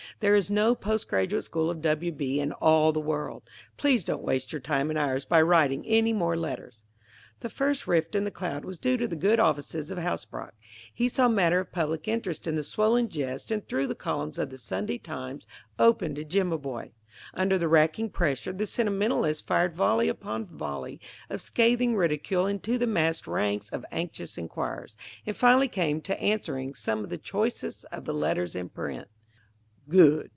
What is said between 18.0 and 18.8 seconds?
pressure, the